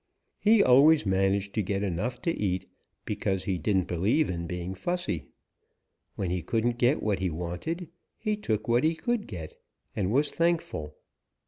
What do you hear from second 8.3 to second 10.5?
took what he could get and was